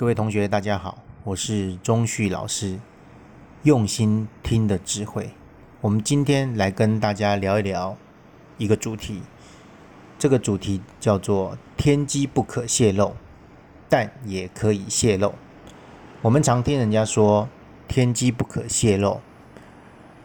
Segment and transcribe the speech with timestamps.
[0.00, 2.80] 各位同学，大家好，我是钟旭老师。
[3.64, 5.32] 用心听的智慧，
[5.82, 7.98] 我们今天来跟大家聊一聊
[8.56, 9.20] 一个主题。
[10.18, 13.14] 这个主题叫做“天机不可泄露，
[13.90, 15.34] 但也可以泄露”。
[16.22, 17.46] 我们常听人家说
[17.86, 19.20] “天机不可泄露”，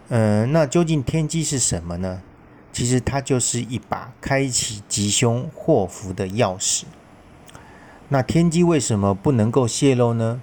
[0.08, 2.22] 嗯，那究竟天机是什么呢？
[2.72, 6.86] 其实它就是一把开启吉凶祸福的钥匙。
[8.10, 10.40] 那天机为什么不能够泄露呢？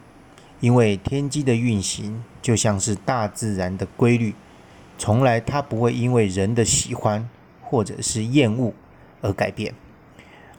[0.58, 4.34] 因为天机的运行就像是大自然的规律，
[4.98, 7.28] 从来它不会因为人的喜欢
[7.60, 8.74] 或者是厌恶
[9.20, 9.74] 而改变。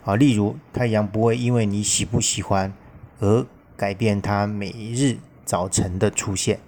[0.06, 2.74] 啊，例如太阳不会因为你喜不喜欢
[3.20, 6.62] 而改变它每日早晨的出现，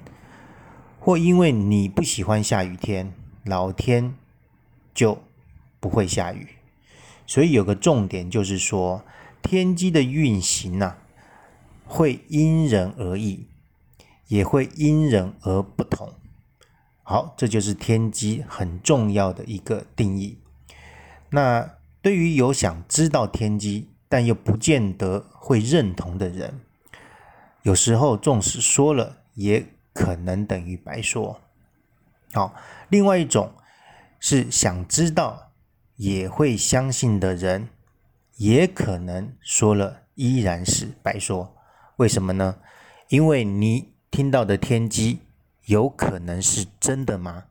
[0.99, 3.13] 或因为你不喜欢下雨天，
[3.45, 4.13] 老天
[4.93, 5.23] 就
[5.79, 6.49] 不会下雨。
[7.25, 9.01] 所以有个重点就是说。
[9.45, 10.95] 天机的运行呐，
[11.85, 13.45] 会因人而异，
[14.27, 16.11] 也会因人而不同。
[17.03, 20.39] 好，这就是天机很重要的一个定义。
[21.29, 26.61] 那对于有想知道天机，但又不见得会认同的人，
[27.61, 31.39] 有时候纵使说了，也可能等于白说。
[32.33, 32.55] 好，
[32.89, 33.53] 另外一种
[34.19, 35.51] 是想知道
[35.97, 37.69] 也会相信的人。
[38.35, 41.55] 也可能说了依然是白说，
[41.97, 42.57] 为什么呢？
[43.09, 45.19] 因为你听到的天机
[45.65, 47.45] 有可能是真的吗？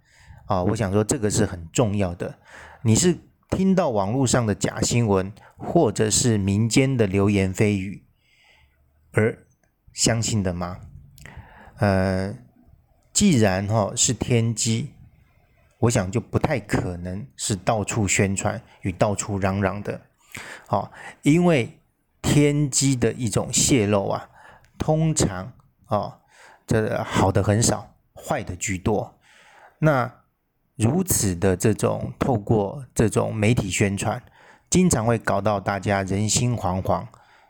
[0.46, 2.38] 啊，我想说这个是很重要的。
[2.82, 3.18] 你是
[3.50, 8.04] 听到网络上的假新闻，或者是民间的流言蜚语
[9.12, 9.46] 而
[9.92, 10.80] 相信的吗？
[11.78, 12.34] 呃，
[13.12, 14.90] 既然哈是天机，
[15.78, 20.00] 我想就不太可能是到处宣传与到处嚷嚷的。
[20.66, 20.90] 好，
[21.22, 21.78] 因为
[22.22, 24.28] 天机的一种泄露啊，
[24.78, 25.52] 通常
[25.86, 26.20] 啊，
[26.66, 29.18] 这好的很少，坏的居多。
[29.78, 30.10] 那
[30.76, 34.22] 如此的这种透过这种媒体宣传，
[34.70, 37.06] 经常会搞到大家人心惶惶，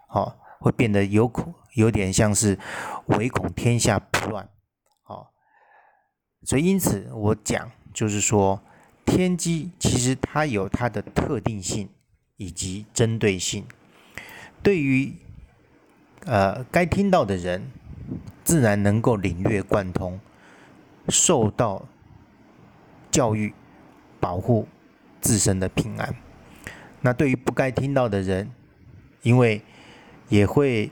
[0.09, 2.59] 好，会变得有恐，有点像是
[3.07, 4.49] 唯恐天下不乱。
[5.03, 5.33] 好，
[6.43, 8.61] 所以因此我讲就是说，
[9.07, 11.89] 天机其实它有它的特定性。
[12.37, 13.65] 以及针对性，
[14.63, 15.13] 对于
[16.25, 17.71] 呃该听到的人，
[18.43, 20.19] 自然能够领略贯通，
[21.09, 21.87] 受到
[23.11, 23.55] 教育，
[24.19, 24.67] 保护
[25.21, 26.15] 自身的平安。
[27.03, 28.51] 那对于不该听到的人，
[29.23, 29.63] 因为
[30.29, 30.91] 也会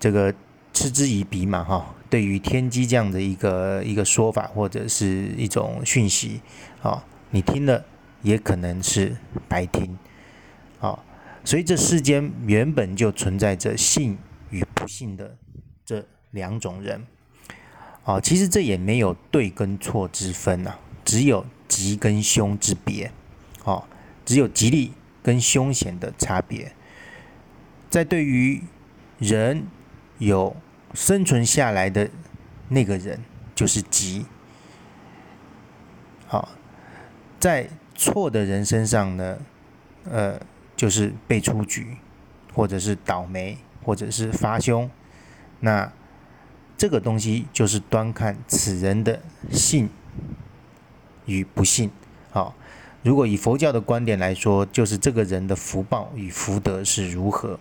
[0.00, 0.34] 这个
[0.72, 1.94] 嗤之以鼻嘛，哈。
[2.08, 6.40] 对于天机这样的一个一个说法或者是一种讯息，
[6.80, 7.84] 啊，你听了
[8.22, 9.14] 也可能是
[9.46, 9.98] 白听。
[11.48, 14.18] 所以这世间原本就存在着信
[14.50, 15.34] 与不信的
[15.82, 17.06] 这两种人。
[18.04, 20.74] 啊，其实这也没有对跟错之分呐，
[21.06, 23.10] 只有吉跟凶之别。
[23.64, 23.82] 哦，
[24.26, 24.92] 只有吉利
[25.22, 26.70] 跟凶险的差别。
[27.88, 28.62] 在对于
[29.18, 29.64] 人
[30.18, 30.54] 有
[30.92, 32.10] 生存下来的
[32.68, 33.18] 那个人，
[33.54, 34.26] 就是吉。
[36.26, 36.50] 好，
[37.40, 39.38] 在错的人身上呢，
[40.10, 40.38] 呃。
[40.78, 41.96] 就是被出局，
[42.54, 44.88] 或者是倒霉，或者是发凶，
[45.58, 45.92] 那
[46.76, 49.88] 这个东西就是端看此人的信
[51.26, 51.90] 与不信。
[52.30, 52.54] 好，
[53.02, 57.58] 如果以佛教的观点来说，就是这个人的福报与福德是如何。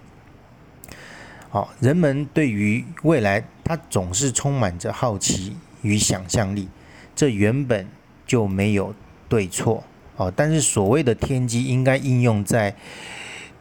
[1.49, 6.69] 好，人们对于未来，他总是充满着好奇与想象力，
[7.15, 7.87] 这原本
[8.27, 8.93] 就没有
[9.27, 9.83] 对错。
[10.17, 12.75] 哦，但是所谓的天机应该应用在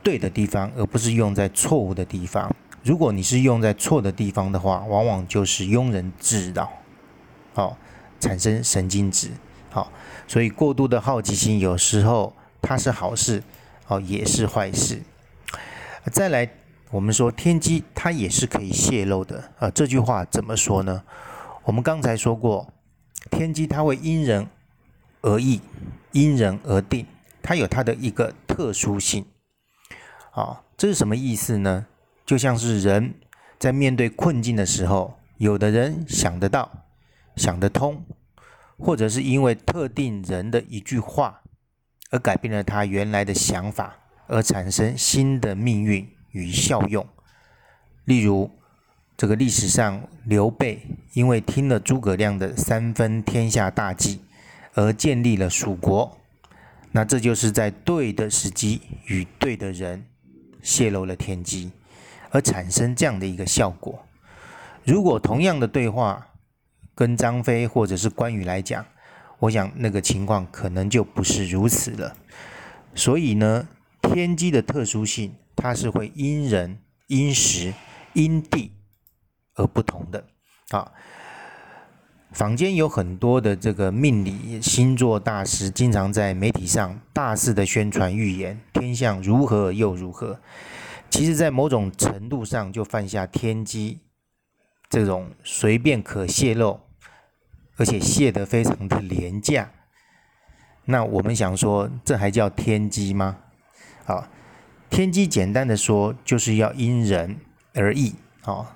[0.03, 2.55] 对的地方，而不是用在错误的地方。
[2.83, 6.71] 如果你是用在错的地方的话，往往就是庸人自扰，
[7.55, 7.77] 哦，
[8.19, 9.31] 产生神经质。
[9.71, 9.91] 好，
[10.27, 13.43] 所以过度的好奇心有时候它是好事，
[13.89, 15.03] 哦，也是坏事。
[16.13, 16.49] 再来，
[16.91, 19.51] 我们说天机它也是可以泄露的。
[19.59, 21.03] 啊，这句话怎么说呢？
[21.65, 22.73] 我们刚才说过，
[23.31, 24.47] 天机它会因人
[25.27, 25.61] 而异。
[26.13, 27.05] 因人而定，
[27.43, 29.27] 它有它的一个特殊性。
[30.31, 31.87] 啊，这是什么意思呢？
[32.25, 33.15] 就像是人
[33.59, 36.87] 在面对困境的时候，有的人想得到、
[37.37, 38.03] 想得通，
[38.79, 41.43] 或者是因为特定人的一句话
[42.11, 47.07] 而改变了他原来的想法，而产生新的命运与效用。
[48.05, 48.51] 例如，
[49.17, 50.83] 这个历史上刘备
[51.13, 54.21] 因为听了诸葛亮的三分天下大计。
[54.77, 56.19] 而建立了蜀国，
[56.93, 60.07] 那这就是在对的时机与对的人
[60.63, 61.73] 泄露了天机，
[62.31, 64.07] 而产生这样的一个效果。
[64.85, 66.29] 如果同样的对话
[66.95, 68.85] 跟张飞或者是关羽来讲，
[69.39, 72.15] 我想那个情况可能就不是如此了。
[72.95, 73.67] 所以呢，
[74.03, 77.73] 天机的特殊性，它是会因人、因时、
[78.13, 78.73] 因地
[79.55, 80.27] 而不同的。
[80.71, 80.93] 啊，
[82.37, 90.39] 坊间有很多的这个命理星座大师，经常在媒体上大肆的宣传预言天象如何又如何。
[91.09, 94.01] 其实，在某种程度上，就犯下天机
[94.91, 96.79] 这种随便可泄露，
[97.79, 99.71] 而且泄得非常的廉价。
[100.85, 103.39] 那我们想说，这还叫天机吗？
[104.05, 104.29] 好，
[104.91, 107.39] 天机简单的说，就是要因人
[107.73, 108.15] 而异。
[108.43, 108.76] 好。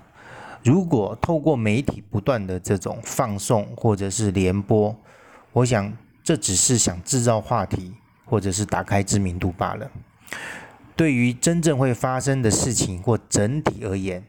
[0.63, 4.95] 如果透过媒体不断的这种放送或者是联播，
[5.53, 5.91] 我想
[6.23, 9.89] 这只是想制造话题或者是打开知名度罢了。
[10.95, 14.23] 对于真正会发生的事情或整体而言，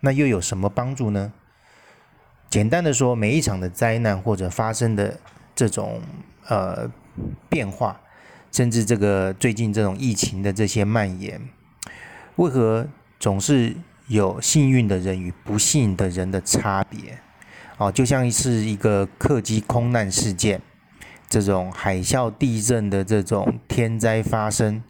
[0.00, 1.32] 那又有什么帮助呢？
[2.50, 5.18] 简单的说，每一场的灾难或者发生的
[5.54, 6.02] 这种
[6.46, 6.90] 呃
[7.48, 7.98] 变化，
[8.52, 11.40] 甚至这个最近这种疫情的这些蔓延，
[12.36, 12.86] 为何
[13.18, 13.74] 总是？
[14.08, 17.18] 有幸运的人与不幸的人的差别，
[17.76, 20.60] 哦，就像是一个客机空难事件，
[21.28, 24.82] 这种海啸、地震的这种天灾发生，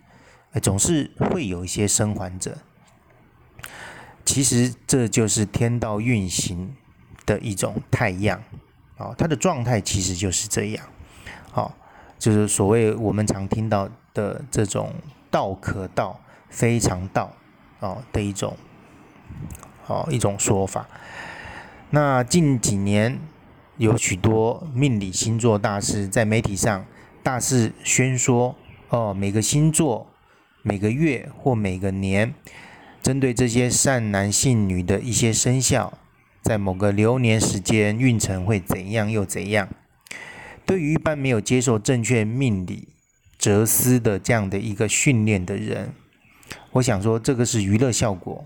[0.62, 2.58] 总是会有一些生还者。
[4.24, 6.76] 其实这就是天道运行
[7.26, 8.40] 的一种太阳，
[8.98, 10.86] 哦，它的状态其实就是这样，
[11.54, 11.72] 哦，
[12.20, 14.94] 就是所谓我们常听到的这种
[15.28, 17.32] “道可道，非常道”
[17.80, 18.56] 哦的一种。
[19.86, 20.88] 哦，一种说法。
[21.90, 23.18] 那近几年
[23.78, 26.84] 有许多命理星座大师在媒体上
[27.22, 28.54] 大肆宣说，
[28.90, 30.06] 哦，每个星座、
[30.62, 32.34] 每个月或每个年，
[33.02, 35.96] 针对这些善男信女的一些生肖，
[36.42, 39.68] 在某个流年时间运程会怎样又怎样。
[40.66, 42.88] 对于一般没有接受正确命理
[43.38, 45.94] 哲思的这样的一个训练的人，
[46.72, 48.44] 我想说，这个是娱乐效果。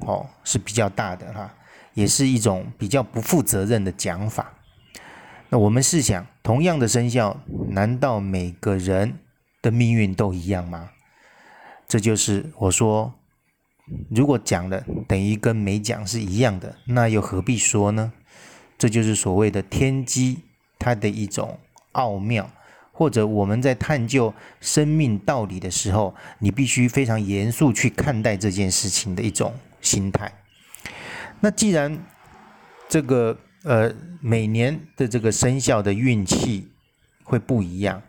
[0.00, 1.54] 哦，是比较大的哈，
[1.94, 4.52] 也是一种比较不负责任的讲法。
[5.48, 9.18] 那我们试想，同样的生肖，难道每个人
[9.60, 10.90] 的命运都一样吗？
[11.88, 13.12] 这就是我说，
[14.08, 18.12] 如果讲了等于跟没讲是一样的，那又何必说呢？
[18.78, 20.38] 这就是所谓的天机，
[20.78, 21.58] 它的一种
[21.92, 22.48] 奥妙，
[22.92, 29.52] 或者我们在探究生命道理的时候，你必须非常严肃去看待这件事情的一种。
[29.80, 30.32] 心态。
[31.40, 31.98] 那既然
[32.88, 36.70] 这个呃每年的这个生肖的运气
[37.24, 38.02] 会不一样，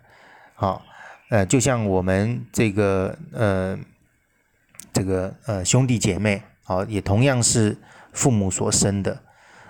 [0.56, 0.84] 好，
[1.30, 3.78] 呃，就像我们这个呃
[4.92, 7.78] 这个呃兄弟姐妹，好，也同样是
[8.12, 9.24] 父母所生的，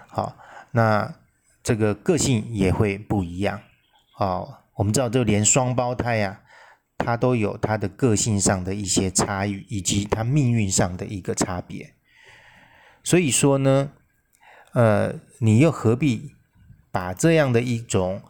[0.08, 0.36] 好，
[0.72, 1.14] 那
[1.62, 3.62] 这个个性也会不一样，
[4.14, 6.40] 好，我们知道，就连双胞胎呀。
[7.04, 11.94] 他都有他的个性上的一些差异，以及他命运上的一个差别。
[13.04, 13.92] 所以说呢，
[14.74, 16.36] 呃，你又何必
[16.92, 18.22] 把这样的一种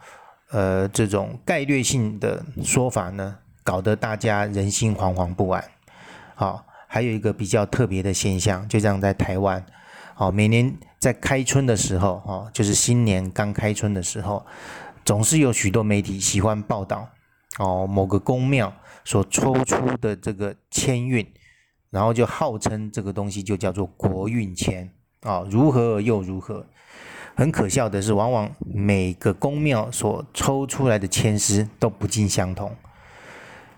[0.49, 5.63] 呃这种概率性的说法呢，搞得大家人心惶惶不安？
[6.35, 9.65] 好，还有一个比较特别的现象，就像在台湾，
[10.15, 14.45] 好，每年在开春的时候，哈，就是新年刚开春的时候，
[15.03, 17.09] 总是有许多媒体喜欢报道。
[17.59, 21.25] 哦，某个宫庙所抽出的这个签运，
[21.89, 24.89] 然后就号称这个东西就叫做国运签
[25.21, 26.65] 啊，如何又如何？
[27.35, 32.75] 很可笑的是，往往每个宫庙所抽出来的签诗都不尽相同。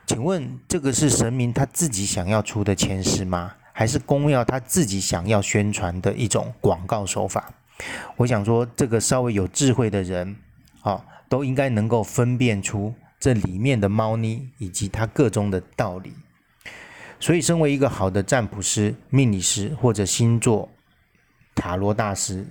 [0.06, 3.54] 请问这个是神明他自己想要出的签诗吗？
[3.72, 7.52] 还是宫庙他自己想要宣传的一种广告手法？
[8.18, 10.36] 我想说，这个稍微有智慧的人
[10.82, 12.94] 啊，都应该能够分辨出。
[13.24, 16.12] 这里面的猫腻以及它各中的道理，
[17.22, 20.70] 所以身为一个好的占卜师、命理师或者星座
[21.56, 22.46] 塔罗大师，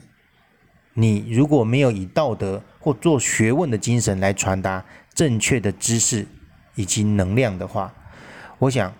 [0.94, 6.26] 你如果没有以道德或做学问的精神来传达正确的知识
[6.74, 7.92] 以及能量的话，
[8.58, 8.90] 我想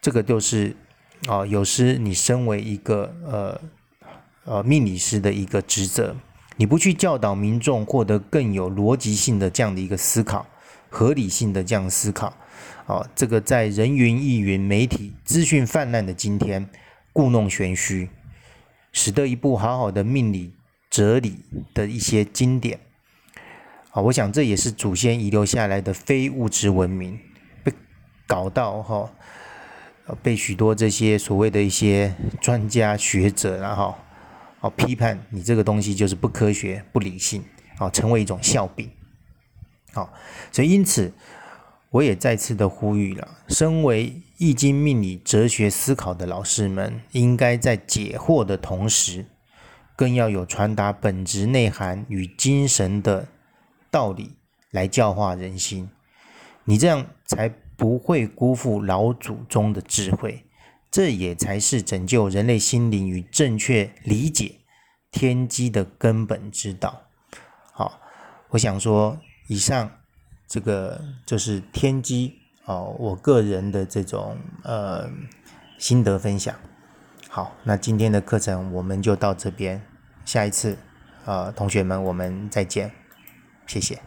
[0.00, 0.74] 这个就是
[1.28, 3.60] 啊，有时你身为一个呃
[4.46, 6.16] 呃命理师的一个职责，
[6.56, 10.46] 你不去教导民众获得更有逻辑性的这样的一个思考。
[10.88, 12.36] 合理性的这样思考，
[12.86, 16.68] 哦，这个在人云亦云、媒体资讯泛滥的今天，
[17.12, 18.08] 故弄玄虚，
[18.92, 20.52] 使得一部好好的命理
[20.88, 21.40] 哲理
[21.74, 22.80] 的一些经典，
[23.90, 27.18] 啊，我想这也是祖先遗留下来的非物质文明，
[27.62, 27.72] 被
[28.26, 29.12] 搞到哈，
[30.22, 33.94] 被许多这些所谓的一些专家学者，然后
[34.60, 37.44] 哦批判你这个东西就是不科学、不理性，
[37.78, 38.88] 哦成为一种笑柄。
[39.96, 40.12] 好，
[40.52, 41.10] 所以因此
[41.88, 49.24] 我也再次的呼吁了，身为易经命理哲学思考的老师们，应该在解惑的同时，
[49.96, 53.26] 更要有传达本质内涵与精神的
[53.90, 54.36] 道理
[54.70, 55.88] 来教化人心。
[56.64, 60.44] 你这样才不会辜负老祖宗的智慧，
[60.90, 64.56] 这也才是拯救人类心灵与正确理解
[65.10, 67.04] 天机的根本之道。
[67.72, 67.98] 好，
[68.50, 69.90] 我想说，以上
[70.46, 75.08] 这个就是天机哦，我个人的这种呃
[75.78, 76.54] 心得分享。
[77.28, 79.82] 好，那今天的课程我们就到这边，
[80.24, 80.76] 下一次
[81.24, 82.90] 呃同学们我们再见，
[83.66, 84.05] 谢谢。